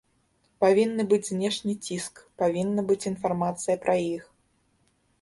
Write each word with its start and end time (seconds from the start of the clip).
Павінны 0.63 1.05
быць 1.11 1.27
знешні 1.33 1.75
ціск, 1.85 2.13
павінна 2.45 2.89
быць 2.91 3.01
інфармацыя 3.15 3.75
пра 3.87 4.01
іх. 4.15 4.23